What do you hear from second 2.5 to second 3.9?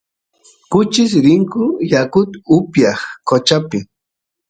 upyaq qochapi